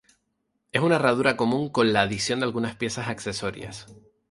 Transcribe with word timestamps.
Es 0.71 0.81
una 0.81 0.95
herradura 0.95 1.37
común 1.37 1.69
con 1.69 1.93
la 1.93 2.01
adición 2.01 2.39
de 2.39 2.45
algunas 2.47 2.75
piezas 2.75 3.07
accesorias. 3.07 3.85